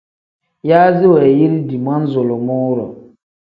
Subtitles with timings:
[0.69, 2.87] Yaazi wanyiridi manzulumuu-ro.